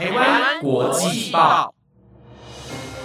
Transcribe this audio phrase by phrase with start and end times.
[0.00, 1.74] 台湾国际报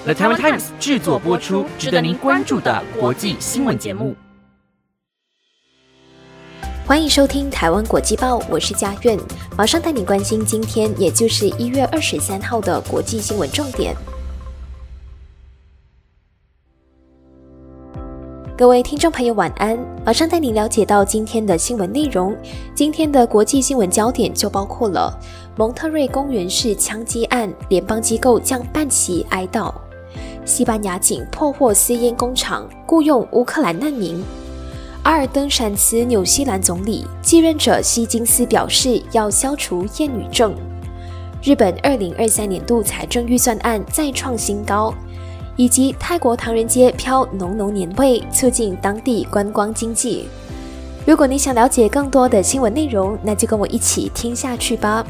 [0.06, 4.16] ，The Taiwan Times 制作播出，值得您关注的国际新闻节目。
[6.86, 9.20] 欢迎收听台湾国际报，我是佳苑，
[9.58, 13.94] 马上带你关心今天，也就是一月二十三号的国际新闻重点。
[18.58, 19.78] 各位听众朋友，晚安！
[20.06, 22.34] 马上带您了解到今天的新闻内容。
[22.74, 25.14] 今天的国际新闻焦点就包括了
[25.58, 29.74] 蒙特瑞公园式枪击案，联邦机构将半旗哀悼；
[30.46, 34.24] 西班牙警破获私烟工厂，雇佣乌克兰难民；
[35.04, 40.54] 阿尔登闪辞纽西兰总理，继任者希金斯表示要消除厌女症；
[41.44, 44.94] 日本二零二三年度财政预算案再创新高。
[45.56, 50.28] 以及泰国唐人街飘浓浓年味，促进当地观光经济。
[51.06, 55.06] 如果你想了解更多的新闻内容，那就跟我一起听下去吧。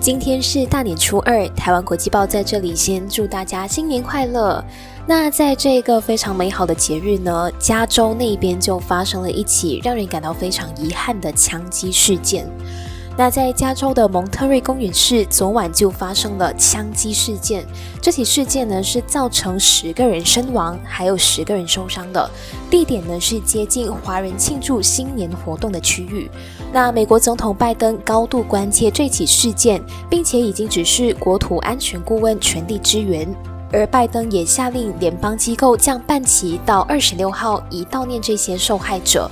[0.00, 4.62] 今天是大年初二，台湾国际报在这里先祝大家新年快乐。
[5.06, 12.46] 那在这个非常美好的节日呢，加州那边就发生了一起让人感到非常遗憾的枪击事件。
[13.16, 17.64] 那在加州的蒙特瑞公园市，昨晚就发生了枪击事件。
[18.02, 22.28] 这起事件呢是造成十个人身亡，还有十个人受伤的。
[22.68, 26.28] 地点呢是接近华人庆祝新年活动的区域。
[26.72, 33.32] 那美国总统拜登高度关切这起事件，并且已经指示国土安全顾问全力支援。
[33.72, 39.30] 而拜登也下令联邦机构将半旗到二十六号，以悼念这些受害者。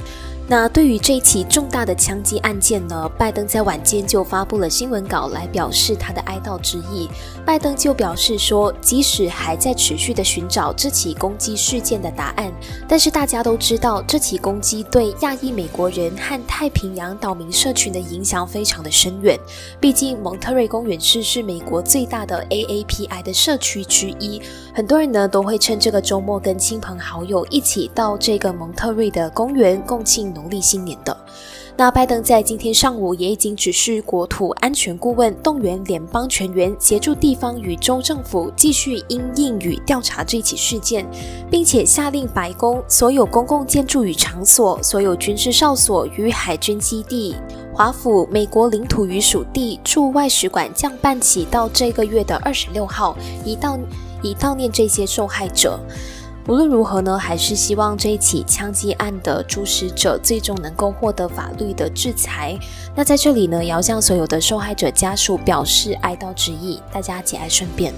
[0.52, 7.08] 那对于这起重大的枪击案件呢，拜登在晚间就发布了新闻稿来表示他的哀悼之意。
[7.42, 12.52] 拜登就表示说，即使还在持续的寻找这起攻击事件的答案，
[12.86, 19.38] 但是大家都知道，这起攻击对亚裔美国人和太平洋岛民社群的影响非常的深远。
[19.80, 24.42] 毕竟蒙特瑞公园市是美国最大的 AAPI 的社区之一，
[24.74, 30.30] 很多人呢都会趁这个周末跟亲朋好友一起到这个蒙特瑞的公园共庆。
[30.41, 31.16] 农农历新年的，
[31.76, 41.06] 那拜登在今天上午也已经指示国土安全顾问动员联邦全员协助地方与州政府继续因应与调查这起事件，
[41.48, 47.36] 并且下令白宫所有公共建筑与场所、所有军事哨所与海军基地、
[47.72, 53.78] 华府美国领土与属地驻外使馆降半旗到这个月的二十六号，以悼
[54.22, 55.78] 以悼念这些受害者。
[56.48, 62.58] 无论如何呢，还是希望这一起枪击案的主使者最终能够获得法律的制裁。
[62.96, 67.94] 那在这里呢，也要向所有的受害者家属表示哀悼之意，大家节哀顺变。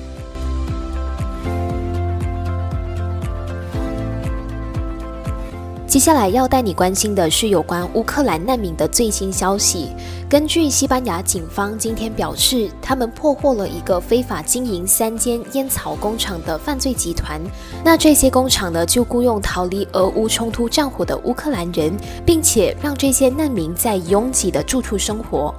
[5.94, 9.90] 接下来要带你关心的是有关乌克兰难民的最新消息。
[10.28, 17.40] 根据西班牙警方今天表示，他们破获了一个非法经营三间烟草工厂的犯罪集团。
[17.84, 21.96] 那这些工厂呢，就雇佣逃离俄乌冲突战火的乌克兰人，
[22.26, 25.54] 并且让这些难民在拥挤的住处生活。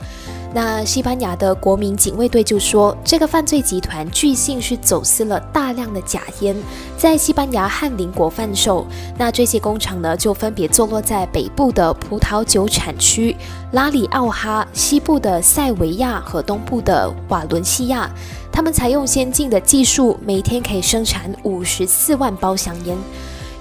[0.56, 6.56] 那西班牙的国民警卫队就说，这个犯罪集团据信是走私了大量的假烟，
[6.98, 8.88] 在西班牙和邻国贩售。
[9.18, 13.36] 那这些工厂呢，就分别坐落在北部的葡萄酒产区
[13.74, 18.10] 拉里奥哈、西部的塞维亚和东部的瓦伦西亚。
[18.50, 22.98] 他们采用先进的技术，每天可以生产五十四万包香烟。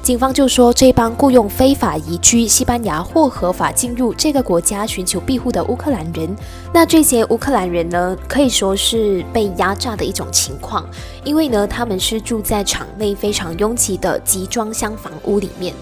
[0.04, 6.36] 警方就说，这帮雇佣非法移居西班牙或合法进入这个国家寻求庇护的乌克兰人，
[6.74, 10.86] 那这些乌克兰人呢，可以说是被压榨的一种情况，
[11.24, 15.72] 因为呢，他们是住在场内非常拥挤的集装箱房屋里面，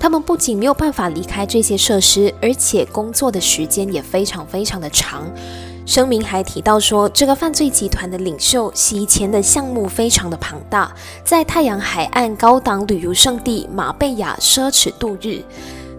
[0.00, 5.22] 他们不仅没有办法离开这些设施，而且工作的时间也非常非常的长。
[5.88, 10.94] 声明还提到说，这个犯罪集团的领袖洗钱的项目非常的庞大，
[11.24, 15.42] 在太阳海岸高档旅游胜地马贝亚奢侈度日。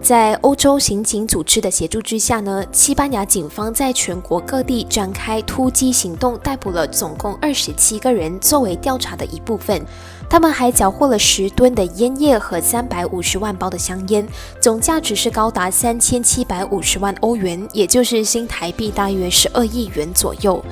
[0.00, 9.84] 在欧洲刑警组织的协助之下呢，西班牙警方在全国各地展开突击行动，逮捕了总共二十七个人，作为调查的一部分。
[10.30, 14.24] 他们还缴获了十吨的烟叶和三百五十万包的香烟，
[14.60, 20.64] 总价值是高达三千七百五十万欧元，也就是新台币大约十二亿元左右。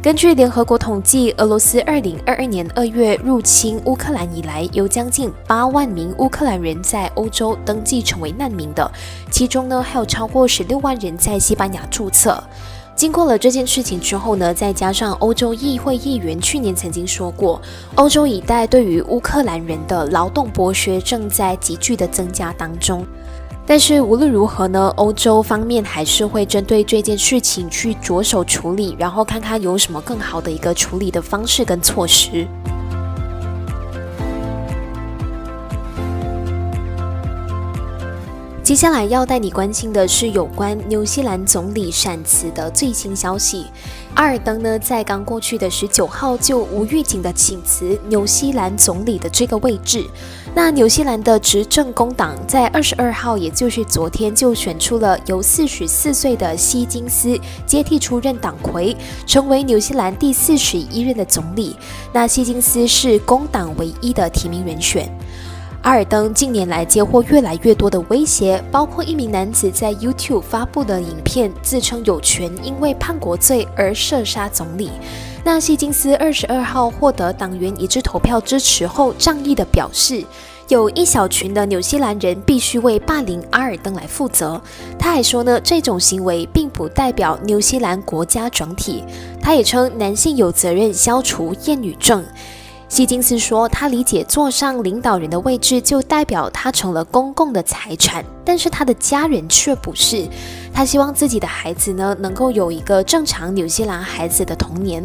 [0.00, 8.88] 根据联合国统计，俄罗斯二零二二年二月入侵乌克兰以来，有将近八万名乌克兰人在欧洲登记成为难民的，
[9.32, 12.40] 其中呢还有超过十六万人在西班牙注册。
[12.94, 17.60] 经过了这件事情之后呢，再加上欧洲议会议员去年曾经说过，
[17.96, 23.04] 欧洲一带对于乌克兰人的劳动剥削正在急剧的增加当中。
[23.66, 32.46] 但是无论如何呢，欧洲方面还是会针对这件事情去着手处理，然后看看有什么更好的一个处理的方式跟措施。
[38.72, 43.66] 接下来要带你关心的是有关纽西兰总理闪辞的最新消息。
[44.14, 50.06] 阿尔登呢，在刚过去的十九号就无预警的请辞纽西兰总理的这个位置。
[50.54, 58.96] 那纽西兰的执政工党在二十二号，也就是昨天，就选出了由四十四岁的希金斯接替出任党魁，
[59.26, 61.76] 成为纽西兰第四十一任的总理。
[62.10, 65.14] 那希金斯是工党唯一的提名人选。
[65.82, 74.92] 阿尔登近年来接获越来越多的威胁，包括一名男子在 YouTube 发布的影片，自称有权因为叛国罪而射杀总理。
[75.42, 80.24] 那希金斯二十二号获得党员一致投票支持后，仗义的表示，
[80.68, 84.62] 有一小群的纽西兰人必须为霸凌阿尔登来负责。
[84.96, 89.02] 他还说呢，这种行为并不代表纽西兰国家整体。
[89.40, 92.24] 他也称男性有责任消除厌女症。
[92.92, 100.28] 希金斯说：“他理解坐上领导人的位置就代表他成了公共的财产，但是他的家人却不是。
[100.74, 105.02] 他希望自己的孩子呢，能够有一个正常纽西兰孩子的童年。”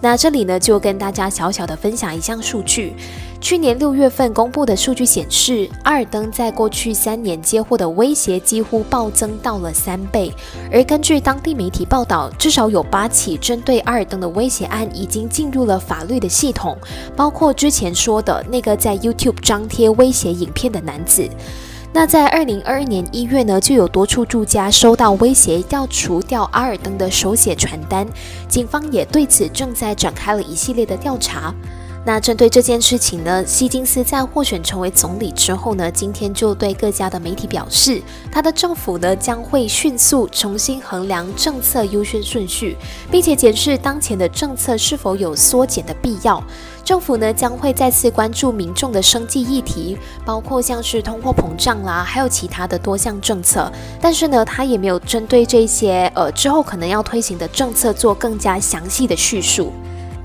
[0.00, 2.94] 那这里呢，就跟大家小小的分享一项数据。
[3.40, 10.32] 去年六月份公布的数据显示，阿尔登在过去三年接获的威胁几乎暴增到了三倍。
[10.70, 16.76] 而根据当地媒体报道，至少有八起针对阿尔登的威胁案已经进入了法律的系统，
[17.16, 21.26] 包括之前说的那个在 YouTube 张贴威胁影片的男子。
[21.92, 28.06] 那在二零二二年一月呢，就有多处住家收到威胁要除掉阿尔登的手写传单，
[28.48, 31.52] 警方也对此正在展开了一系列的调查。
[32.02, 38.00] 那针对这件事情呢，希金斯在获选成为总理之后呢，今天就对各家的媒体表示，
[38.32, 42.74] 他的政府呢将会迅速重新衡量政策优先顺序，
[43.10, 46.42] 并且检视当前的政策是否有缩减的必要。
[46.82, 53.70] 政府呢将会再次关注民众的生计议题，包括像是通货膨胀啦，还有其他的多项政策。
[54.00, 59.70] 但是呢，他也没有针对这些呃之后可能要推行的政策做更加详细的叙述。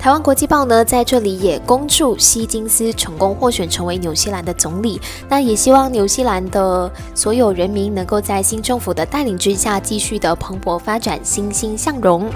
[0.05, 5.01] 台湾国际报呢，在这里也恭祝希金斯成功获选成为纽西兰的总理。
[5.27, 12.29] 那也希望纽西兰的所有人民能够在新政府的带领之下，继续的蓬勃发展，欣欣向荣。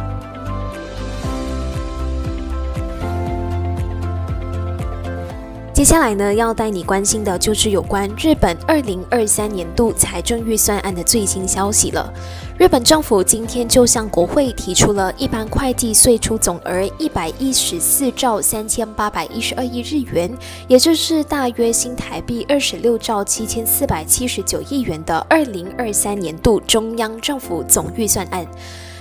[5.79, 12.13] 接下来呢，要带你关心的就是有关日本二零二三年度财政预算案的最新消息了。
[12.57, 20.29] 日本政府今天就向国会提出了一般会计税出总额一百一十四兆三千八百一十二亿日元，
[20.67, 28.45] 也就是大约新台币二十六兆七千四百七十九亿元的二零二三年度中央政府总预算案。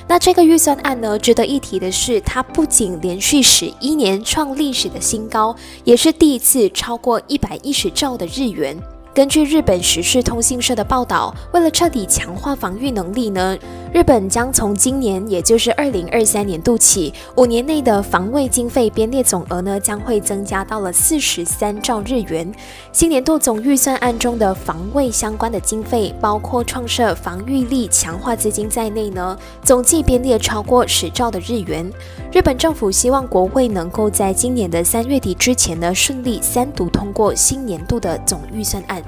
[0.08, 8.74] 那这个预算案呢，值得一提的是，它不仅连续十一年创历史的新高，也是第一次超过一百一十兆的日元。
[9.18, 13.58] 根据日本时事通信社的报道，为了彻底强化防御能力呢，
[13.92, 22.48] 日本将从今年，也就是二零二三年度起，五年内的防卫经费编列总额呢，将会增加到了四十三兆日元。
[22.92, 31.92] 新年度总预算案中的防卫相关的经费，包括创设防御力强化资金在内呢，总计编列超过十兆的日元。
[32.30, 39.02] 日本政府希望国会能够在今年的三月底之前呢，顺利三读通过新年度的总预算案。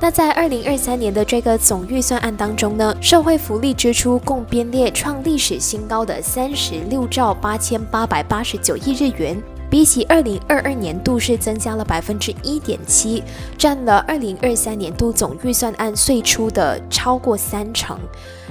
[0.00, 9.40] 那在二零二三年的这个总预算案当中呢，社会福利支出共编列创历史新高的三十六兆八千八百八十九亿日元，
[9.74, 13.20] 比起二零二二年度是增加了百分之一点七，
[13.58, 17.98] 占了二零二三年度总预算案税出的超过三成。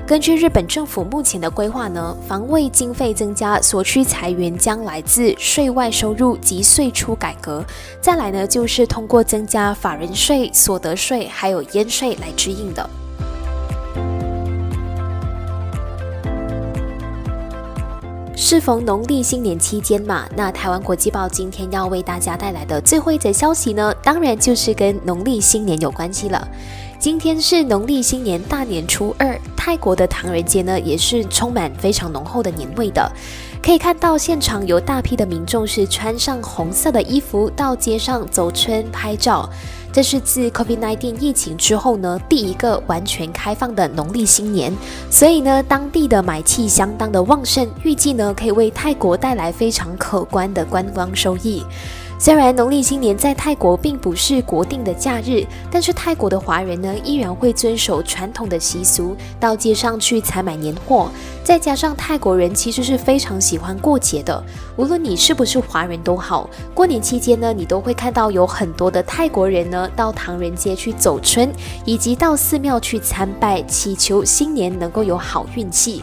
[0.05, 7.63] 根据日本政府目前的规划呢，防卫经费增加所需裁员将来自税外收入及税出改革，
[8.01, 12.89] 再来呢就是通过增加法人税、所得税还有烟税来支应的。
[18.35, 26.47] 适逢农历新年期间嘛，那台湾国际报今天要为大家带来的最后一则消息呢，当然就是跟农历新年有关系了。
[26.97, 33.11] 今天是农历新年大年初二，泰国的唐人街呢也是充满非常浓厚的年味的。
[33.61, 39.47] 可以看到现场有大批的民众是穿上红色的衣服到街上走春拍照。
[39.93, 44.75] 这是自 COVID-19 疫情之后呢第一个完全开放的农历新年，
[45.11, 51.63] 所以呢当地的买气相当的旺盛，预计呢可以为泰国带来非常可观的观光收益。
[52.23, 61.09] 虽然农历新年在泰国并不是国定的假日，但是泰国的华人呢依然会遵守传统的习俗，到街上去采买年货。
[61.43, 64.41] 再加上泰国人其实是非常喜欢过节的，
[64.77, 71.51] 无论你是不是华人都好，过年期间呢，你都会看到有很多的泰国人呢到唐人街去走春，
[71.83, 76.01] 以及到寺庙去参拜，祈求新年能够有好运气。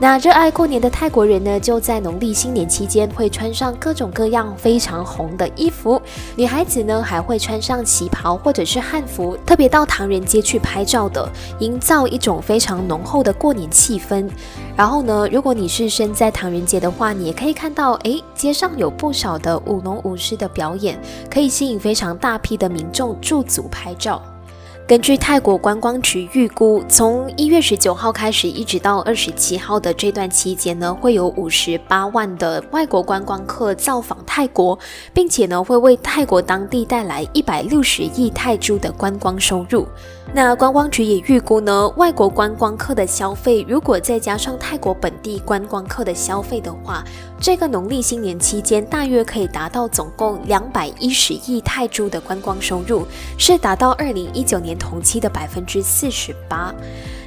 [0.00, 6.02] 那热爱过年的泰国人呢，就在农历新年期间会穿上各种各样非常红的衣服，
[6.34, 11.26] 女孩子呢还会穿上旗袍或者是汉服，特别到唐人街去拍照的，
[11.60, 14.28] 营造一种非常浓厚的过年气氛。
[14.76, 24.20] 然后呢，如果你是身在唐人街的话，你也可以看到，诶，街上有不少的舞龙舞狮的表演，可以吸引非常大批的民众驻足拍照。
[24.86, 34.78] 根据泰国观光局预估，从一月十九号开始，一直到二十七号的这段期间呢，会有五十八万的外国观光客造访泰国，
[35.14, 39.86] 并且呢，会为泰国当地带来一百六十亿泰铢的观光收入。
[40.32, 47.04] 那观光局也预估呢，外国观光客的消费，如果再加上泰国本地观光客的消费的话，
[47.40, 53.06] 这个农历新年期间大约可以达到总共两百一十亿泰铢的观光收入，
[53.38, 54.74] 是达到二零一九年。
[54.76, 56.74] 同期的百分之四十八。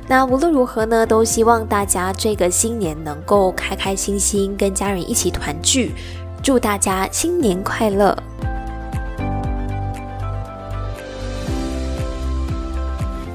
[0.07, 5.95] 那无论如何呢，都希望大家这个新年能够开开心心，跟家人一起团聚。
[6.43, 8.15] 祝大家新年快乐！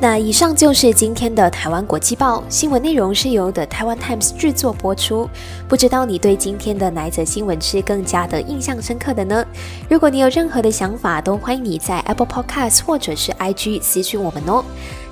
[0.03, 5.31] 那以上就是今天的台湾国际报新闻内容，是由的台湾 Times 制作播出。
[5.69, 9.47] 不知道你对今天的哪一则新闻是更加的印象深刻的呢？
[9.89, 14.65] 如果你有任何的想法，都欢迎你在 Apple Podcast 或者是 IG 私讯我们哦。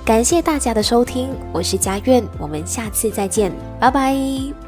[0.03, 4.60] 感谢大家的收听，我是佳苑，我们下次再见，拜拜。